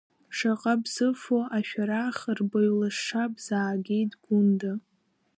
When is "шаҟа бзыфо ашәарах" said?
0.37-2.19